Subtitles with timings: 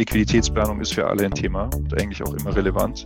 [0.00, 3.04] Liquiditätsplanung ist für alle ein Thema und eigentlich auch immer relevant.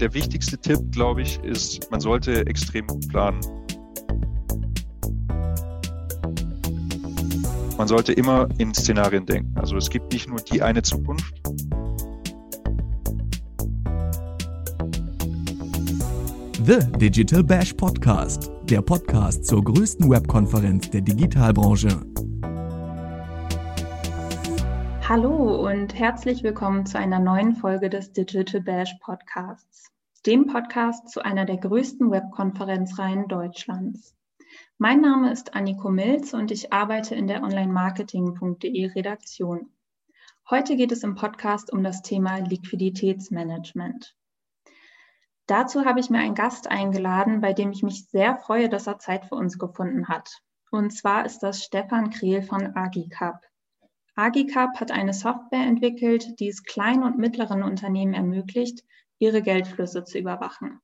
[0.00, 3.40] Der wichtigste Tipp, glaube ich, ist, man sollte extrem planen.
[7.76, 9.52] Man sollte immer in Szenarien denken.
[9.58, 11.34] Also es gibt nicht nur die eine Zukunft.
[16.68, 21.88] The Digital Bash Podcast, der Podcast zur größten Webkonferenz der Digitalbranche.
[25.08, 29.90] Hallo und herzlich willkommen zu einer neuen Folge des Digital Bash Podcasts,
[30.26, 34.14] dem Podcast zu einer der größten Webkonferenzreihen Deutschlands.
[34.76, 39.70] Mein Name ist Anniko Milz und ich arbeite in der Online-Marketing.de Redaktion.
[40.50, 44.17] Heute geht es im Podcast um das Thema Liquiditätsmanagement.
[45.48, 48.98] Dazu habe ich mir einen Gast eingeladen, bei dem ich mich sehr freue, dass er
[48.98, 50.42] Zeit für uns gefunden hat.
[50.70, 53.40] Und zwar ist das Stefan Krehl von Agicap.
[54.14, 58.84] Agicap hat eine Software entwickelt, die es kleinen und mittleren Unternehmen ermöglicht,
[59.18, 60.82] ihre Geldflüsse zu überwachen.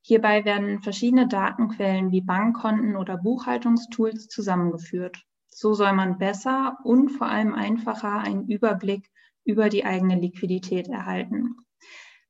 [0.00, 5.26] Hierbei werden verschiedene Datenquellen wie Bankkonten oder Buchhaltungstools zusammengeführt.
[5.50, 9.10] So soll man besser und vor allem einfacher einen Überblick
[9.44, 11.56] über die eigene Liquidität erhalten.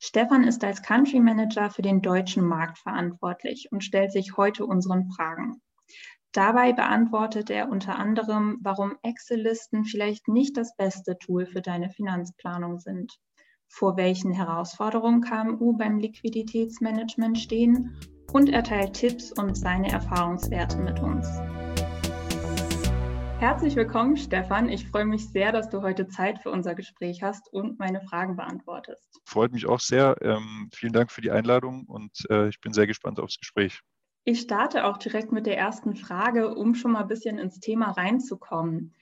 [0.03, 5.11] Stefan ist als Country Manager für den deutschen Markt verantwortlich und stellt sich heute unseren
[5.11, 5.61] Fragen.
[6.33, 12.79] Dabei beantwortet er unter anderem, warum Excel-Listen vielleicht nicht das beste Tool für deine Finanzplanung
[12.79, 13.13] sind,
[13.69, 17.95] vor welchen Herausforderungen KMU beim Liquiditätsmanagement stehen
[18.33, 21.29] und er teilt Tipps und seine Erfahrungswerte mit uns.
[23.41, 24.69] Herzlich willkommen, Stefan.
[24.69, 28.37] Ich freue mich sehr, dass du heute Zeit für unser Gespräch hast und meine Fragen
[28.37, 29.19] beantwortest.
[29.25, 30.15] Freut mich auch sehr.
[30.21, 33.81] Ähm, vielen Dank für die Einladung und äh, ich bin sehr gespannt aufs Gespräch.
[34.25, 37.93] Ich starte auch direkt mit der ersten Frage, um schon mal ein bisschen ins Thema
[37.93, 38.95] reinzukommen.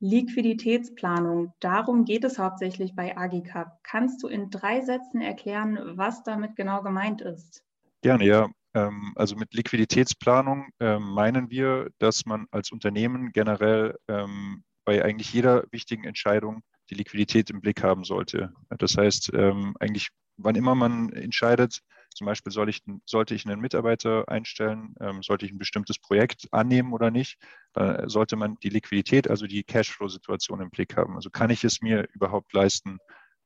[0.00, 3.78] Liquiditätsplanung, darum geht es hauptsächlich bei Agicap.
[3.82, 7.64] Kannst du in drei Sätzen erklären, was damit genau gemeint ist?
[8.02, 8.50] Gerne, ja.
[8.76, 15.32] Ähm, also mit Liquiditätsplanung ähm, meinen wir, dass man als Unternehmen generell ähm, bei eigentlich
[15.32, 18.52] jeder wichtigen Entscheidung die Liquidität im Blick haben sollte.
[18.68, 21.80] Das heißt, eigentlich, wann immer man entscheidet,
[22.14, 26.92] zum Beispiel soll ich, sollte ich einen Mitarbeiter einstellen, sollte ich ein bestimmtes Projekt annehmen
[26.92, 27.38] oder nicht,
[27.72, 31.16] dann sollte man die Liquidität, also die Cashflow-Situation im Blick haben.
[31.16, 32.98] Also kann ich es mir überhaupt leisten,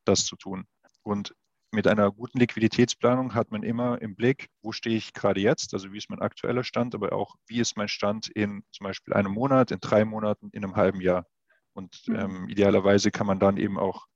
[0.05, 0.65] das zu tun?
[1.01, 1.33] Und
[1.71, 5.91] mit einer guten Liquiditätsplanung hat man immer im Blick, wo stehe ich gerade jetzt, also
[5.91, 9.31] wie ist mein aktueller Stand, aber auch wie ist mein Stand in zum Beispiel einem
[9.31, 11.25] Monat, in drei Monaten, in einem halben Jahr.
[11.73, 12.15] Und mhm.
[12.15, 14.07] ähm, idealerweise kann man dann eben auch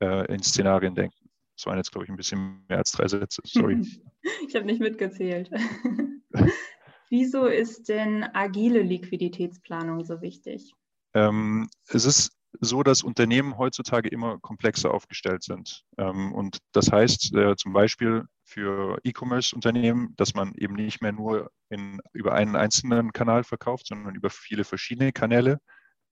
[0.00, 1.30] äh, in Szenarien denken.
[1.56, 3.42] Das waren jetzt, glaube ich, ein bisschen mehr als drei Sätze.
[3.44, 3.80] Sorry.
[4.46, 5.50] Ich habe nicht mitgezählt.
[7.10, 10.74] Wieso ist denn agile Liquiditätsplanung so wichtig?
[11.14, 15.84] Ähm, es ist so, dass Unternehmen heutzutage immer komplexer aufgestellt sind.
[15.96, 21.50] Ähm, und das heißt äh, zum Beispiel für E-Commerce-Unternehmen, dass man eben nicht mehr nur
[21.68, 25.60] in, über einen einzelnen Kanal verkauft, sondern über viele verschiedene Kanäle.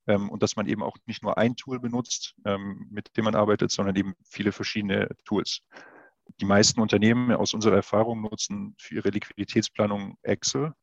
[0.06, 3.34] Ähm, und dass man eben auch nicht nur ein Tool benutzt, ähm, mit dem man
[3.34, 5.62] arbeitet, sondern eben viele verschiedene Tools.
[6.41, 10.74] Die meisten Unternehmen aus unserer Erfahrung nutzen für ihre Liquiditätsplanung Excel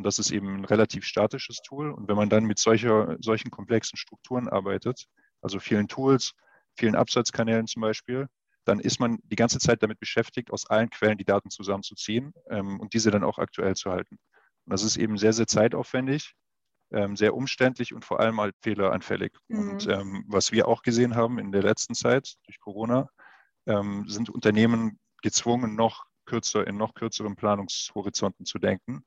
[0.00, 1.90] und das ist eben ein relativ statisches Tool.
[1.90, 5.04] Und wenn man dann mit solcher, solchen komplexen Strukturen arbeitet,
[5.42, 6.32] also vielen Tools,
[6.74, 8.26] vielen Absatzkanälen zum Beispiel,
[8.64, 12.80] dann ist man die ganze Zeit damit beschäftigt, aus allen Quellen die Daten zusammenzuziehen ähm,
[12.80, 14.16] und diese dann auch aktuell zu halten.
[14.64, 16.32] Und das ist eben sehr, sehr zeitaufwendig,
[16.92, 19.34] ähm, sehr umständlich und vor allem halt fehleranfällig.
[19.48, 19.58] Mhm.
[19.58, 23.10] Und ähm, was wir auch gesehen haben in der letzten Zeit durch Corona,
[23.66, 29.04] ähm, sind Unternehmen gezwungen, noch kürzer, in noch kürzeren Planungshorizonten zu denken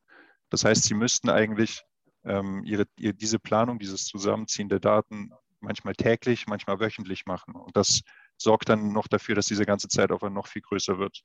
[0.54, 1.82] das heißt, Sie müssten eigentlich
[2.26, 5.32] ähm, ihre, ihre, diese Planung, dieses Zusammenziehen der Daten
[5.62, 7.56] manchmal täglich, manchmal wöchentlich machen.
[7.56, 8.02] Und das
[8.38, 11.24] sorgt dann noch dafür, dass diese ganze Zeitaufwand noch viel größer wird.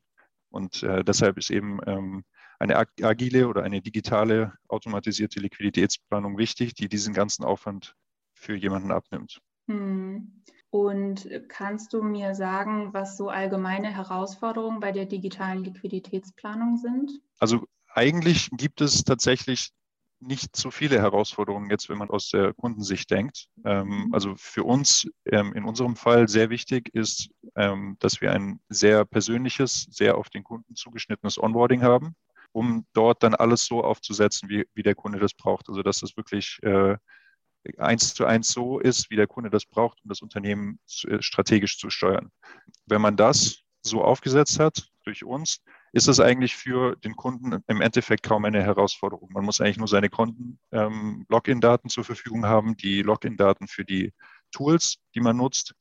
[0.49, 2.25] Und äh, deshalb ist eben ähm,
[2.59, 7.97] eine agile oder eine digitale automatisierte Liquiditätsplanung wichtig, die diesen ganzen Aufwand
[8.33, 9.43] für jemanden abnimmt.
[9.67, 10.43] Hm.
[10.71, 17.21] Und kannst du mir sagen, was so allgemeine Herausforderungen bei der digitalen Liquiditätsplanung sind?
[17.39, 17.67] Also
[17.99, 19.71] eigentlich gibt es tatsächlich
[20.21, 23.47] nicht so viele Herausforderungen jetzt, wenn man aus der Kundensicht denkt.
[23.65, 28.61] Ähm, also für uns ähm, in unserem Fall sehr wichtig ist, ähm, dass wir ein
[28.69, 32.15] sehr persönliches, sehr auf den Kunden zugeschnittenes Onboarding haben,
[32.53, 35.69] um dort dann alles so aufzusetzen, wie, wie der Kunde das braucht.
[35.69, 36.97] Also dass das wirklich äh,
[37.79, 41.79] eins zu eins so ist, wie der Kunde das braucht, um das Unternehmen äh, strategisch
[41.79, 42.31] zu steuern.
[42.87, 45.63] Wenn man das so aufgesetzt hat durch uns,
[45.93, 49.31] ist das eigentlich für den Kunden im Endeffekt kaum eine Herausforderung.
[49.33, 54.13] Man muss eigentlich nur seine Konten-Login-Daten ähm, zur Verfügung haben, die Login-Daten für die
[54.53, 55.75] Tools, die man nutzt.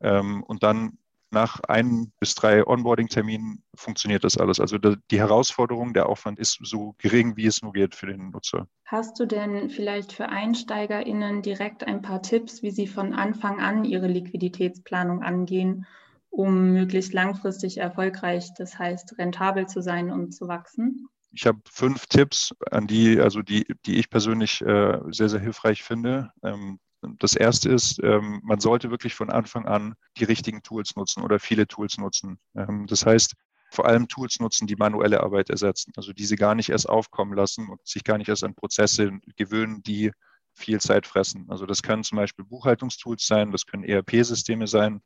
[0.00, 0.98] Ähm, und dann
[1.32, 4.60] nach ein bis drei Onboarding-Terminen funktioniert das alles.
[4.60, 8.68] Also die Herausforderung, der Aufwand ist so gering, wie es nur geht für den Nutzer.
[8.84, 13.84] Hast du denn vielleicht für EinsteigerInnen direkt ein paar Tipps, wie sie von Anfang an
[13.84, 15.86] ihre Liquiditätsplanung angehen,
[16.32, 21.06] um möglichst langfristig erfolgreich, das heißt rentabel zu sein und zu wachsen?
[21.30, 25.82] Ich habe fünf Tipps, an die, also die, die ich persönlich äh, sehr, sehr hilfreich
[25.82, 26.30] finde.
[26.42, 26.78] Ähm,
[27.18, 31.38] das erste ist, ähm, man sollte wirklich von Anfang an die richtigen Tools nutzen oder
[31.38, 32.38] viele Tools nutzen.
[32.54, 33.34] Ähm, das heißt,
[33.70, 37.68] vor allem Tools nutzen, die manuelle Arbeit ersetzen, also diese gar nicht erst aufkommen lassen
[37.68, 40.12] und sich gar nicht erst an Prozesse gewöhnen, die
[40.54, 41.46] viel Zeit fressen.
[41.48, 45.02] Also das können zum Beispiel Buchhaltungstools sein, das können ERP-Systeme sein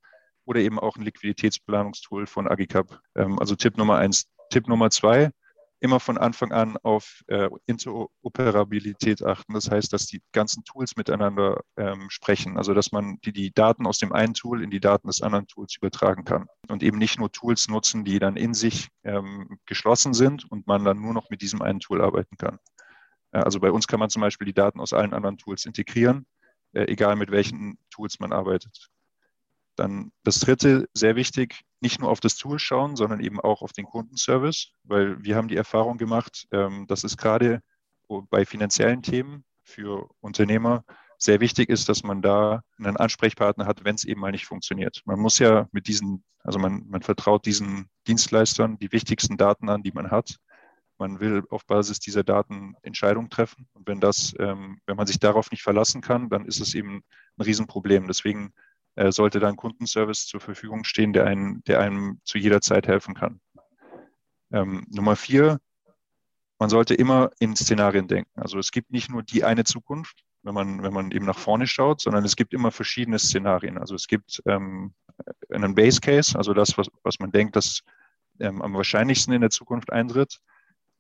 [0.46, 3.00] oder eben auch ein Liquiditätsplanungstool von Agicap.
[3.14, 4.26] Ähm, also Tipp Nummer eins.
[4.48, 5.32] Tipp Nummer zwei,
[5.80, 9.54] immer von Anfang an auf äh, Interoperabilität achten.
[9.54, 12.56] Das heißt, dass die ganzen Tools miteinander ähm, sprechen.
[12.56, 15.48] Also dass man die, die Daten aus dem einen Tool in die Daten des anderen
[15.48, 16.46] Tools übertragen kann.
[16.68, 20.84] Und eben nicht nur Tools nutzen, die dann in sich ähm, geschlossen sind und man
[20.84, 22.58] dann nur noch mit diesem einen Tool arbeiten kann.
[23.32, 26.26] Ja, also bei uns kann man zum Beispiel die Daten aus allen anderen Tools integrieren,
[26.72, 28.88] äh, egal mit welchen Tools man arbeitet.
[29.76, 33.72] Dann das dritte, sehr wichtig, nicht nur auf das Tool schauen, sondern eben auch auf
[33.72, 37.60] den Kundenservice, weil wir haben die Erfahrung gemacht, ähm, dass es gerade
[38.30, 40.84] bei finanziellen Themen für Unternehmer
[41.18, 45.02] sehr wichtig ist, dass man da einen Ansprechpartner hat, wenn es eben mal nicht funktioniert.
[45.04, 49.82] Man muss ja mit diesen, also man, man vertraut diesen Dienstleistern die wichtigsten Daten an,
[49.82, 50.36] die man hat.
[50.98, 53.68] Man will auf Basis dieser Daten Entscheidungen treffen.
[53.74, 57.02] Und wenn das, ähm, wenn man sich darauf nicht verlassen kann, dann ist es eben
[57.36, 58.06] ein Riesenproblem.
[58.06, 58.52] Deswegen
[59.10, 63.14] sollte da ein Kundenservice zur Verfügung stehen, der, einen, der einem zu jeder Zeit helfen
[63.14, 63.40] kann.
[64.52, 65.60] Ähm, Nummer vier,
[66.58, 68.40] man sollte immer in Szenarien denken.
[68.40, 71.66] Also es gibt nicht nur die eine Zukunft, wenn man, wenn man eben nach vorne
[71.66, 73.76] schaut, sondern es gibt immer verschiedene Szenarien.
[73.78, 74.94] Also es gibt ähm,
[75.50, 77.82] einen Base Case, also das, was, was man denkt, dass
[78.40, 80.38] ähm, am wahrscheinlichsten in der Zukunft eintritt.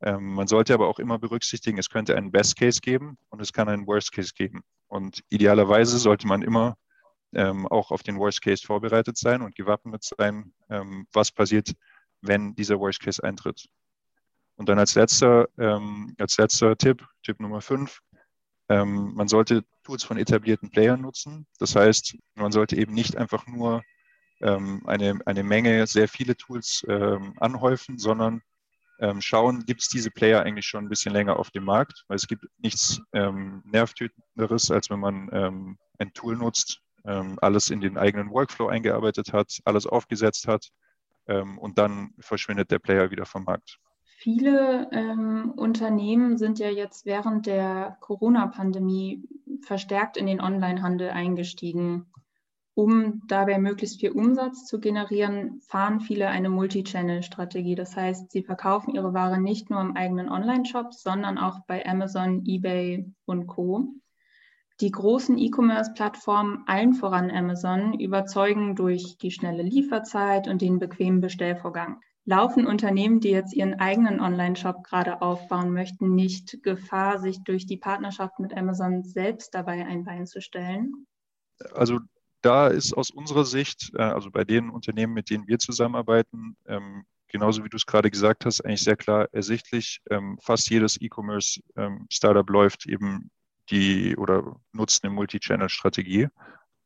[0.02, 3.52] Ähm, man sollte aber auch immer berücksichtigen, es könnte einen Best Case geben und es
[3.52, 4.62] kann einen Worst Case geben.
[4.88, 6.76] Und idealerweise sollte man immer
[7.34, 11.72] ähm, auch auf den Worst Case vorbereitet sein und gewappnet sein, ähm, was passiert,
[12.20, 13.68] wenn dieser Worst Case eintritt.
[14.56, 18.00] Und dann als letzter, ähm, als letzter Tipp, Tipp Nummer fünf,
[18.68, 21.46] ähm, man sollte Tools von etablierten Playern nutzen.
[21.58, 23.82] Das heißt, man sollte eben nicht einfach nur
[24.40, 28.42] ähm, eine, eine Menge, sehr viele Tools ähm, anhäufen, sondern
[29.18, 32.26] schauen, gibt es diese Player eigentlich schon ein bisschen länger auf dem Markt, weil es
[32.26, 37.96] gibt nichts ähm, nervtötenderes, als wenn man ähm, ein Tool nutzt, ähm, alles in den
[37.96, 40.70] eigenen Workflow eingearbeitet hat, alles aufgesetzt hat
[41.26, 43.78] ähm, und dann verschwindet der Player wieder vom Markt.
[44.18, 49.28] Viele ähm, Unternehmen sind ja jetzt während der Corona-Pandemie
[49.60, 52.06] verstärkt in den Onlinehandel eingestiegen.
[52.74, 57.74] Um dabei möglichst viel Umsatz zu generieren, fahren viele eine Multi-Channel-Strategie.
[57.74, 62.44] Das heißt, sie verkaufen ihre Ware nicht nur im eigenen Online-Shop, sondern auch bei Amazon,
[62.44, 63.94] eBay und Co.
[64.80, 72.00] Die großen E-Commerce-Plattformen, allen voran Amazon, überzeugen durch die schnelle Lieferzeit und den bequemen Bestellvorgang.
[72.26, 77.78] Laufen Unternehmen, die jetzt ihren eigenen Online-Shop gerade aufbauen möchten, nicht Gefahr, sich durch die
[77.78, 81.06] Partnerschaft mit Amazon selbst dabei ein Bein zu stellen?
[81.72, 82.00] Also
[82.42, 87.04] da ist aus unserer Sicht, äh, also bei den Unternehmen, mit denen wir zusammenarbeiten, ähm,
[87.28, 90.00] genauso wie du es gerade gesagt hast, eigentlich sehr klar ersichtlich.
[90.10, 93.30] Ähm, fast jedes E-Commerce-Startup ähm, läuft eben
[93.70, 96.28] die oder nutzen eine Multi-Channel-Strategie.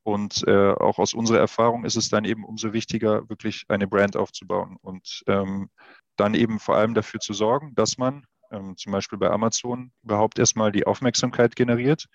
[0.03, 4.17] Und äh, auch aus unserer Erfahrung ist es dann eben umso wichtiger, wirklich eine Brand
[4.17, 5.69] aufzubauen und ähm,
[6.17, 10.39] dann eben vor allem dafür zu sorgen, dass man ähm, zum Beispiel bei Amazon überhaupt
[10.39, 12.07] erstmal die Aufmerksamkeit generiert,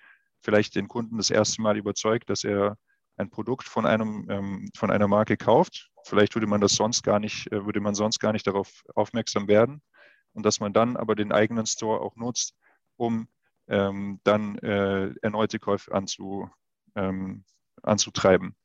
[0.42, 2.78] vielleicht den Kunden das erste Mal überzeugt, dass er
[3.18, 5.90] ein Produkt von einem ähm, von einer Marke kauft.
[6.04, 9.48] Vielleicht würde man das sonst gar nicht, äh, würde man sonst gar nicht darauf aufmerksam
[9.48, 9.82] werden
[10.34, 12.56] und dass man dann aber den eigenen Store auch nutzt,
[12.98, 13.28] um
[13.68, 16.50] ähm, dann äh, erneute Käufe anzu,
[16.96, 17.44] ähm,
[17.84, 18.56] anzutreiben.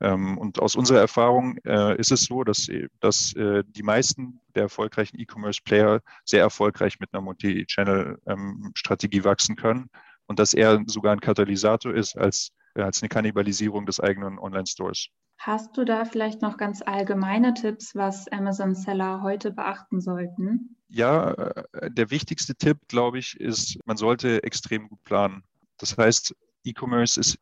[0.00, 2.68] Ähm, und aus unserer Erfahrung äh, ist es so, dass,
[3.00, 9.90] dass äh, die meisten der erfolgreichen E-Commerce-Player sehr erfolgreich mit einer Multi-Channel-Strategie ähm, wachsen können
[10.26, 15.08] und dass er sogar ein Katalysator ist als, als eine Kannibalisierung des eigenen Online-Stores.
[15.38, 20.76] Hast du da vielleicht noch ganz allgemeine Tipps, was Amazon-Seller heute beachten sollten?
[20.92, 25.44] Ja, äh, der wichtigste Tipp, glaube ich, ist, man sollte extrem gut planen.
[25.78, 27.38] Das heißt, E-Commerce ist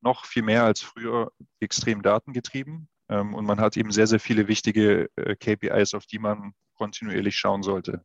[0.00, 4.48] noch viel mehr als früher extrem datengetrieben ähm, und man hat eben sehr, sehr viele
[4.48, 8.04] wichtige äh, KPIs, auf die man kontinuierlich schauen sollte.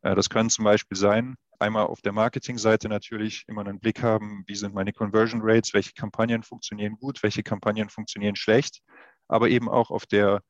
[0.00, 4.44] Äh, das können zum Beispiel sein, einmal auf der Marketingseite natürlich immer einen Blick haben,
[4.46, 8.80] wie sind meine Conversion Rates, welche Kampagnen funktionieren gut, welche Kampagnen funktionieren schlecht,
[9.28, 10.40] aber eben auch auf der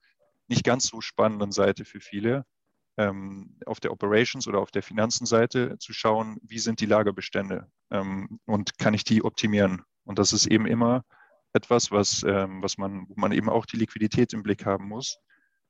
[0.47, 2.45] nicht ganz so spannenden Seite für viele,
[2.97, 8.41] ähm, auf der Operations oder auf der Finanzenseite zu schauen, wie sind die Lagerbestände ähm,
[8.47, 9.83] und kann ich die optimieren.
[10.05, 11.05] Und das ist eben immer
[11.53, 15.19] etwas, was, ähm, was man, wo man eben auch die Liquidität im Blick haben muss,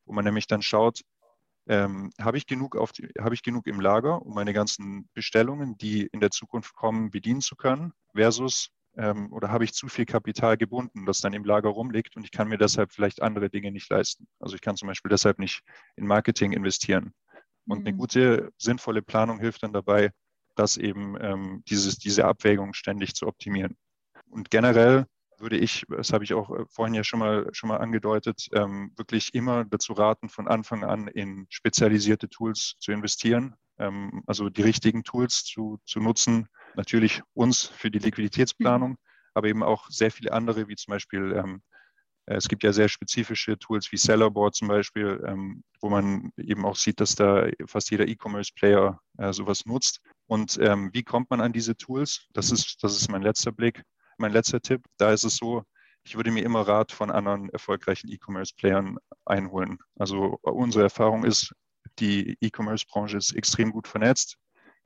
[0.05, 1.03] wo man nämlich dann schaut,
[1.69, 6.31] ähm, habe ich habe ich genug im Lager, um meine ganzen Bestellungen, die in der
[6.31, 11.21] Zukunft kommen, bedienen zu können, versus ähm, oder habe ich zu viel Kapital gebunden, das
[11.21, 14.27] dann im Lager rumliegt und ich kann mir deshalb vielleicht andere Dinge nicht leisten.
[14.41, 15.63] Also ich kann zum Beispiel deshalb nicht
[15.97, 17.13] in Marketing investieren.
[17.67, 17.87] Und mhm.
[17.87, 20.11] eine gute, sinnvolle Planung hilft dann dabei,
[20.55, 23.77] das eben ähm, dieses, diese Abwägung ständig zu optimieren.
[24.31, 25.07] Und generell
[25.39, 28.93] würde ich, das habe ich auch äh, vorhin ja schon mal, schon mal angedeutet, ähm,
[28.97, 34.63] wirklich immer dazu raten, von Anfang an in spezialisierte Tools zu investieren, ähm, also die
[34.63, 36.49] richtigen Tools zu, zu nutzen.
[36.77, 38.99] Natürlich uns für die Liquiditätsplanung, mhm.
[39.35, 41.63] aber eben auch sehr viele andere, wie zum Beispiel, ähm,
[42.27, 46.65] äh, es gibt ja sehr spezifische Tools wie Sellerboard zum Beispiel, ähm, wo man eben
[46.65, 50.01] auch sieht, dass da fast jeder E-Commerce-Player äh, sowas nutzt.
[50.27, 52.27] Und ähm, wie kommt man an diese Tools?
[52.33, 53.83] Das ist, das ist mein letzter Blick
[54.19, 54.85] mein letzter Tipp.
[54.97, 55.63] Da ist es so,
[56.05, 59.79] ich würde mir immer Rat von anderen erfolgreichen E-Commerce-Playern einholen.
[59.99, 61.53] Also unsere Erfahrung ist,
[61.99, 64.37] die E-Commerce-Branche ist extrem gut vernetzt.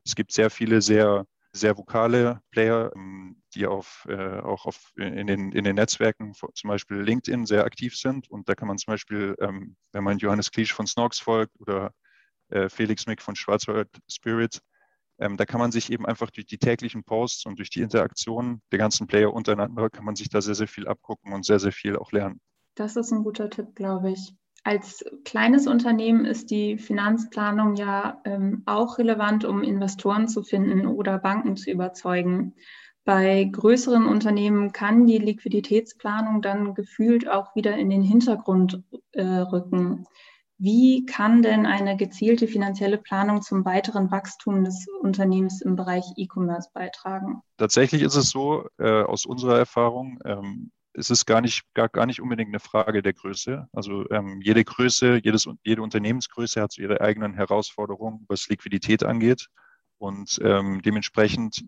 [0.04, 5.26] Es gibt sehr viele sehr, sehr vokale Player, ähm, die auf, äh, auch auf, in,
[5.26, 8.30] den, in den Netzwerken, zum Beispiel LinkedIn, sehr aktiv sind.
[8.30, 11.92] Und da kann man zum Beispiel, ähm, wenn man Johannes Kliesch von Snox folgt oder
[12.50, 14.60] äh, Felix Mick von Schwarzwald Spirit,
[15.18, 18.62] ähm, da kann man sich eben einfach durch die täglichen Posts und durch die Interaktion
[18.72, 21.72] der ganzen Player untereinander, kann man sich da sehr, sehr viel abgucken und sehr, sehr
[21.72, 22.40] viel auch lernen.
[22.74, 24.32] Das ist ein guter Tipp, glaube ich.
[24.62, 31.18] Als kleines Unternehmen ist die Finanzplanung ja ähm, auch relevant, um Investoren zu finden oder
[31.18, 32.54] Banken zu überzeugen.
[33.04, 40.06] Bei größeren Unternehmen kann die Liquiditätsplanung dann gefühlt auch wieder in den Hintergrund äh, rücken.
[40.58, 46.68] Wie kann denn eine gezielte finanzielle Planung zum weiteren Wachstum des Unternehmens im Bereich E-Commerce
[46.74, 47.40] beitragen?
[47.56, 52.06] Tatsächlich ist es so, äh, aus unserer Erfahrung, ähm, es ist gar nicht, gar, gar
[52.06, 53.68] nicht unbedingt eine Frage der Größe.
[53.72, 59.48] Also ähm, jede Größe, jedes, jede Unternehmensgröße hat so ihre eigenen Herausforderungen, was Liquidität angeht.
[59.98, 61.64] Und ähm, dementsprechend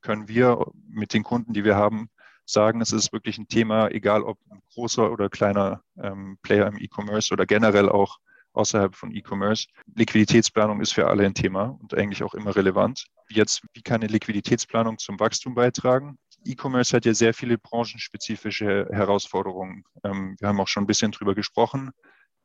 [0.00, 2.08] können wir mit den Kunden, die wir haben,
[2.46, 6.78] sagen, es ist wirklich ein Thema, egal ob ein großer oder kleiner ähm, Player im
[6.78, 8.18] E-Commerce oder generell auch
[8.52, 9.68] außerhalb von E-Commerce.
[9.94, 13.06] Liquiditätsplanung ist für alle ein Thema und eigentlich auch immer relevant.
[13.28, 16.18] Jetzt, wie kann eine Liquiditätsplanung zum Wachstum beitragen?
[16.44, 19.84] E-Commerce hat ja sehr viele branchenspezifische Herausforderungen.
[20.04, 21.90] Ähm, wir haben auch schon ein bisschen drüber gesprochen.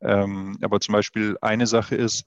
[0.01, 2.25] Ähm, aber zum Beispiel eine Sache ist,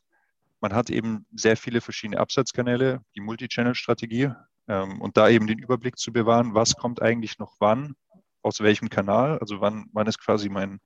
[0.60, 4.32] man hat eben sehr viele verschiedene Absatzkanäle, die Multichannel-Strategie
[4.66, 7.94] ähm, und da eben den Überblick zu bewahren, was kommt eigentlich noch wann,
[8.42, 10.80] aus welchem Kanal, also wann, wann ist quasi mein,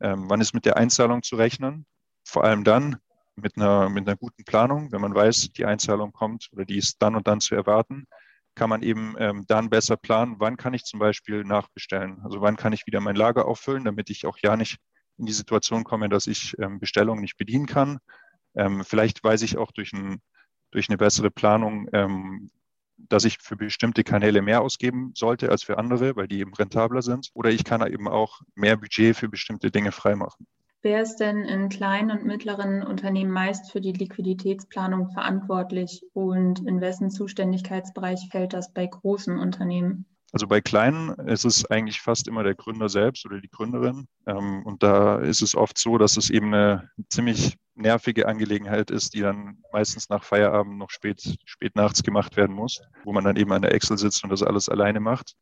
[0.00, 1.86] ähm, wann ist mit der Einzahlung zu rechnen
[2.24, 2.96] vor allem dann
[3.36, 7.00] mit einer, mit einer guten Planung, wenn man weiß, die Einzahlung kommt oder die ist
[7.00, 8.06] dann und dann zu erwarten,
[8.54, 12.20] kann man eben ähm, dann besser planen, wann kann ich zum Beispiel nachbestellen.
[12.24, 14.78] Also wann kann ich wieder mein Lager auffüllen, damit ich auch ja nicht
[15.18, 17.98] in die Situation komme, dass ich ähm, Bestellungen nicht bedienen kann.
[18.54, 20.20] Ähm, vielleicht weiß ich auch durch, ein,
[20.70, 22.50] durch eine bessere Planung, ähm,
[22.96, 27.02] dass ich für bestimmte Kanäle mehr ausgeben sollte als für andere, weil die eben rentabler
[27.02, 27.30] sind.
[27.34, 30.46] Oder ich kann eben auch mehr Budget für bestimmte Dinge freimachen.
[30.84, 36.80] Wer ist denn in kleinen und mittleren Unternehmen meist für die Liquiditätsplanung verantwortlich und in
[36.80, 40.06] wessen Zuständigkeitsbereich fällt das bei großen Unternehmen?
[40.32, 44.08] Also bei kleinen ist es eigentlich fast immer der Gründer selbst oder die Gründerin.
[44.26, 49.14] Ähm, und da ist es oft so, dass es eben eine ziemlich nervige Angelegenheit ist,
[49.14, 53.36] die dann meistens nach Feierabend noch spät, spät nachts gemacht werden muss, wo man dann
[53.36, 55.36] eben an der Excel sitzt und das alles alleine macht.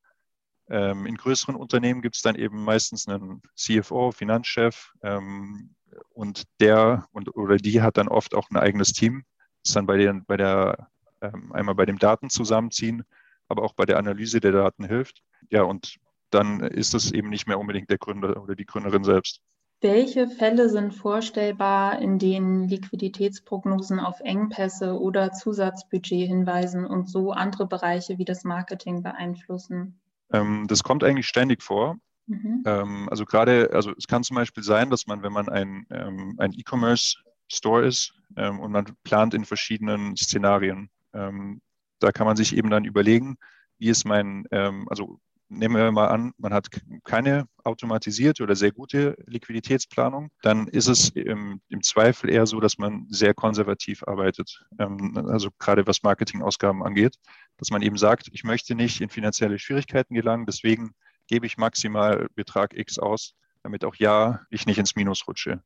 [0.71, 5.75] Ähm, in größeren Unternehmen gibt es dann eben meistens einen CFO, Finanzchef, ähm,
[6.11, 9.25] und der und oder die hat dann oft auch ein eigenes Team,
[9.65, 10.89] das dann bei, den, bei der
[11.21, 13.05] ähm, einmal bei dem Daten zusammenziehen,
[13.49, 15.23] aber auch bei der Analyse der Daten hilft.
[15.50, 15.97] Ja, und
[16.31, 19.41] dann ist es eben nicht mehr unbedingt der Gründer oder die Gründerin selbst.
[19.83, 27.67] Welche Fälle sind vorstellbar, in denen Liquiditätsprognosen auf Engpässe oder Zusatzbudget hinweisen und so andere
[27.67, 29.99] Bereiche wie das Marketing beeinflussen?
[30.32, 31.96] Ähm, das kommt eigentlich ständig vor.
[32.26, 32.62] Mhm.
[32.66, 36.37] Ähm, also gerade, also es kann zum Beispiel sein, dass man, wenn man ein, ähm,
[36.38, 41.60] ein E-Commerce-Store ist ähm, und man plant in verschiedenen Szenarien, ähm,
[41.99, 43.37] da kann man sich eben dann überlegen,
[43.78, 44.46] wie ist mein,
[44.88, 45.20] also
[45.50, 46.68] nehmen wir mal an, man hat
[47.04, 52.78] keine automatisierte oder sehr gute Liquiditätsplanung, dann ist es im, im Zweifel eher so, dass
[52.78, 54.64] man sehr konservativ arbeitet.
[54.78, 57.16] Ähm, also gerade was Marketingausgaben angeht,
[57.61, 60.93] dass man eben sagt, ich möchte nicht in finanzielle Schwierigkeiten gelangen, deswegen
[61.29, 65.62] gebe ich maximal Betrag X aus, damit auch ja ich nicht ins Minus rutsche.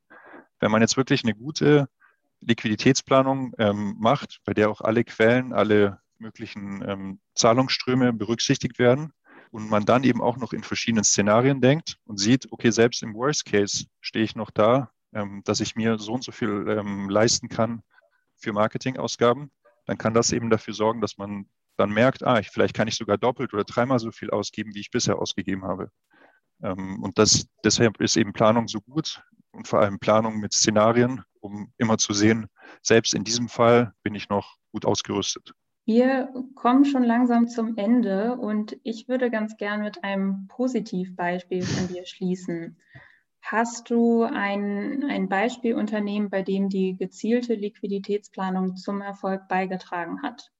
[0.58, 1.88] Wenn man jetzt wirklich eine gute
[2.40, 9.12] Liquiditätsplanung ähm, macht, bei der auch alle Quellen, alle möglichen ähm, Zahlungsströme berücksichtigt werden,
[9.52, 13.14] und man dann eben auch noch in verschiedenen Szenarien denkt und sieht, okay, selbst im
[13.14, 17.08] Worst Case stehe ich noch da, ähm, dass ich mir so und so viel ähm,
[17.08, 17.84] leisten kann
[18.34, 19.52] für Marketingausgaben,
[19.86, 22.96] dann kann das eben dafür sorgen, dass man dann merkt, ah, ich, vielleicht kann ich
[22.96, 25.90] sogar doppelt oder dreimal so viel ausgeben, wie ich bisher ausgegeben habe.
[26.62, 31.22] Ähm, und das, deshalb ist eben Planung so gut und vor allem Planung mit Szenarien,
[31.40, 32.46] um immer zu sehen,
[32.82, 35.52] selbst in diesem Fall bin ich noch gut ausgerüstet.
[35.86, 41.88] Wir kommen schon langsam zum Ende und ich würde ganz gern mit einem Positivbeispiel von
[41.88, 42.78] dir schließen.
[43.42, 50.53] Hast du ein, ein Beispielunternehmen, bei dem die gezielte Liquiditätsplanung zum Erfolg beigetragen hat?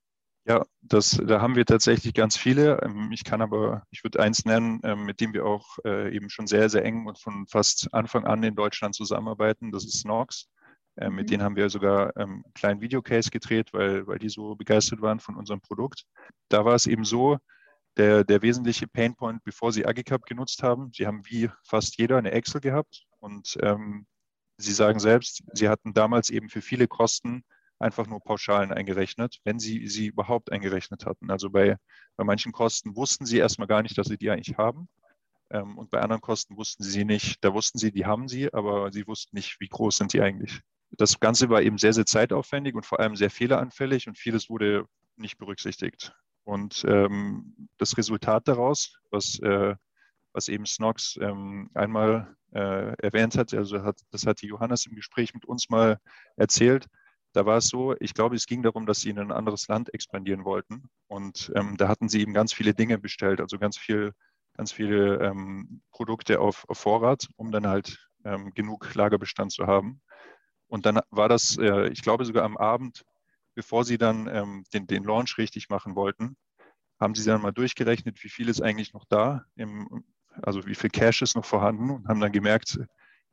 [0.47, 2.81] Ja, das, da haben wir tatsächlich ganz viele.
[2.83, 6.29] Ähm, ich kann aber, ich würde eins nennen, ähm, mit dem wir auch äh, eben
[6.29, 9.73] schon sehr, sehr eng und von fast Anfang an in Deutschland zusammenarbeiten.
[9.73, 10.51] Das ist Snox.
[10.97, 11.31] Äh, mit mhm.
[11.31, 15.19] denen haben wir sogar ähm, einen kleinen Videocase gedreht, weil, weil die so begeistert waren
[15.19, 16.05] von unserem Produkt.
[16.51, 17.39] Da war es eben so,
[17.97, 22.33] der, der wesentliche Painpoint, bevor sie Agicap genutzt haben, sie haben wie fast jeder eine
[22.33, 24.07] Excel gehabt und ähm,
[24.59, 27.45] sie sagen selbst, sie hatten damals eben für viele Kosten
[27.79, 31.31] einfach nur Pauschalen eingerechnet, wenn sie sie überhaupt eingerechnet hatten.
[31.31, 31.77] Also bei,
[32.17, 34.89] bei manchen Kosten wussten sie erstmal gar nicht, dass sie die eigentlich haben.
[35.51, 37.45] Ähm, und bei anderen Kosten wussten sie sie nicht.
[37.45, 40.63] Da wussten sie, die haben sie, aber sie wussten nicht, wie groß sind die eigentlich
[40.97, 44.87] das Ganze war eben sehr, sehr zeitaufwendig und vor allem sehr fehleranfällig und vieles wurde
[45.17, 46.15] nicht berücksichtigt.
[46.45, 49.75] Und ähm, das Resultat daraus, was, äh,
[50.33, 54.95] was eben Snox ähm, einmal äh, erwähnt hat, also hat, das hat die Johannes im
[54.95, 55.99] Gespräch mit uns mal
[56.37, 56.87] erzählt,
[57.35, 59.93] da war es so, ich glaube, es ging darum, dass sie in ein anderes Land
[59.93, 60.89] expandieren wollten.
[61.09, 64.13] Und ähm, da hatten sie eben ganz viele Dinge bestellt, also ganz viel,
[64.57, 70.01] ganz viele ähm, Produkte auf, auf, Vorrat, um dann halt ähm, genug Lagerbestand zu haben.
[70.69, 73.05] Und dann war das, äh, ich glaube sogar am Abend,
[73.57, 76.37] bevor sie dann ähm, den, den Launch richtig machen wollten,
[77.01, 80.05] haben sie dann mal durchgerechnet, wie viel ist eigentlich noch da, im,
[80.41, 82.79] also wie viel Cash ist noch vorhanden und haben dann gemerkt,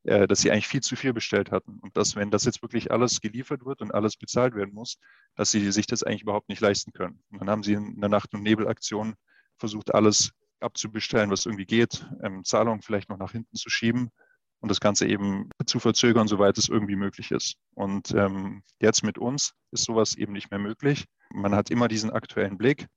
[0.03, 1.79] äh, dass sie eigentlich viel zu viel bestellt hatten.
[1.79, 4.97] Und dass, wenn das jetzt wirklich alles geliefert wird und alles bezahlt werden muss,
[5.35, 7.23] dass sie sich das eigentlich überhaupt nicht leisten können.
[7.31, 9.15] Und dann haben sie in einer Nacht- und Nebelaktion
[9.57, 14.11] versucht, alles abzubestellen, was irgendwie geht, ähm, Zahlungen vielleicht noch nach hinten zu schieben
[14.59, 17.55] und das Ganze eben zu verzögern, soweit es irgendwie möglich ist.
[17.73, 21.05] Und ähm, jetzt mit uns ist sowas eben nicht mehr möglich.
[21.33, 22.87] Man hat immer diesen aktuellen Blick.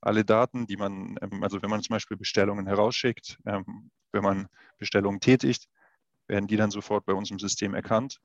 [0.00, 4.48] Alle Daten, die man, ähm, also wenn man zum Beispiel Bestellungen herausschickt, ähm, wenn man
[4.78, 5.66] Bestellungen tätigt,
[6.28, 8.18] werden die dann sofort bei uns im System erkannt.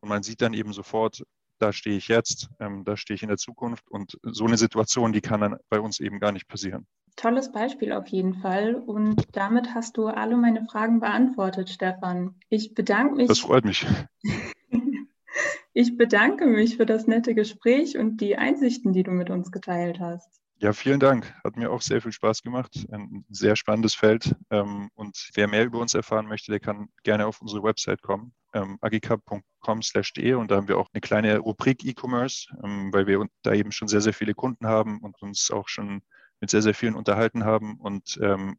[0.00, 1.22] Und man sieht dann eben sofort,
[1.58, 3.90] da stehe ich jetzt, ähm, da stehe ich in der Zukunft.
[3.90, 6.86] Und so eine Situation, die kann dann bei uns eben gar nicht passieren.
[7.16, 8.74] Tolles Beispiel auf jeden Fall.
[8.74, 12.36] Und damit hast du alle meine Fragen beantwortet, Stefan.
[12.48, 13.28] Ich bedanke mich.
[13.28, 13.86] Das freut mich.
[15.74, 20.00] ich bedanke mich für das nette Gespräch und die Einsichten, die du mit uns geteilt
[20.00, 20.39] hast.
[20.62, 21.32] Ja, vielen Dank.
[21.42, 22.86] Hat mir auch sehr viel Spaß gemacht.
[22.92, 24.36] Ein sehr spannendes Feld.
[24.50, 28.34] Ähm, und wer mehr über uns erfahren möchte, der kann gerne auf unsere Website kommen,
[28.52, 30.34] ähm, agicap.com/de.
[30.34, 33.88] Und da haben wir auch eine kleine Rubrik E-Commerce, ähm, weil wir da eben schon
[33.88, 36.02] sehr, sehr viele Kunden haben und uns auch schon
[36.40, 38.18] mit sehr, sehr vielen unterhalten haben und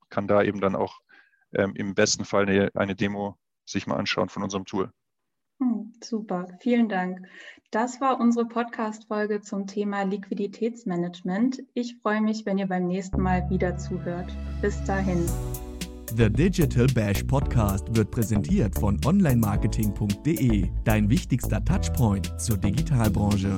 [0.10, 1.00] kann da eben dann auch
[1.52, 4.92] im besten Fall eine, eine Demo sich mal anschauen von unserem Tool.
[5.62, 7.22] Hm, super, vielen Dank.
[7.70, 11.62] Das war unsere Podcast-Folge zum Thema Liquiditätsmanagement.
[11.76, 14.36] Ich freue mich, wenn ihr beim nächsten Mal wieder zuhört.
[14.62, 15.24] Bis dahin.
[16.18, 23.56] The Digital Bash Podcast wird präsentiert von onlinemarketing.de, dein wichtigster Touchpoint zur Digitalbranche.